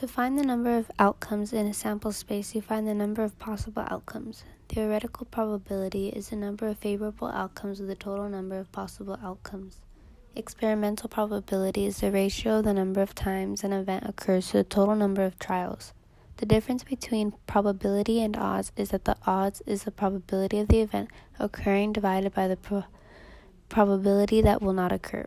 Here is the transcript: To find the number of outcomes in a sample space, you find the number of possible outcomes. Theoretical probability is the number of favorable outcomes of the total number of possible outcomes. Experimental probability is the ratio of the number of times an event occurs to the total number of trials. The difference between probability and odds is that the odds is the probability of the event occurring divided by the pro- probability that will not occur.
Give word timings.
To 0.00 0.08
find 0.08 0.38
the 0.38 0.42
number 0.42 0.78
of 0.78 0.90
outcomes 0.98 1.52
in 1.52 1.66
a 1.66 1.74
sample 1.74 2.12
space, 2.12 2.54
you 2.54 2.62
find 2.62 2.88
the 2.88 2.94
number 2.94 3.22
of 3.22 3.38
possible 3.38 3.84
outcomes. 3.86 4.44
Theoretical 4.70 5.26
probability 5.26 6.08
is 6.08 6.30
the 6.30 6.36
number 6.36 6.68
of 6.68 6.78
favorable 6.78 7.28
outcomes 7.28 7.80
of 7.80 7.86
the 7.86 7.94
total 7.94 8.26
number 8.26 8.58
of 8.58 8.72
possible 8.72 9.18
outcomes. 9.22 9.82
Experimental 10.34 11.10
probability 11.10 11.84
is 11.84 11.98
the 11.98 12.10
ratio 12.10 12.60
of 12.60 12.64
the 12.64 12.72
number 12.72 13.02
of 13.02 13.14
times 13.14 13.62
an 13.62 13.74
event 13.74 14.04
occurs 14.08 14.46
to 14.46 14.56
the 14.56 14.64
total 14.64 14.94
number 14.94 15.22
of 15.22 15.38
trials. 15.38 15.92
The 16.38 16.46
difference 16.46 16.82
between 16.82 17.34
probability 17.46 18.22
and 18.22 18.38
odds 18.38 18.72
is 18.76 18.92
that 18.92 19.04
the 19.04 19.18
odds 19.26 19.60
is 19.66 19.84
the 19.84 19.90
probability 19.90 20.60
of 20.60 20.68
the 20.68 20.80
event 20.80 21.10
occurring 21.38 21.92
divided 21.92 22.32
by 22.32 22.48
the 22.48 22.56
pro- 22.56 22.84
probability 23.68 24.40
that 24.40 24.62
will 24.62 24.72
not 24.72 24.92
occur. 24.92 25.26